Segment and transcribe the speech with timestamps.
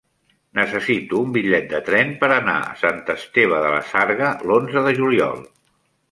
[0.59, 4.95] Necessito un bitllet de tren per anar a Sant Esteve de la Sarga l'onze de
[5.01, 5.45] juliol.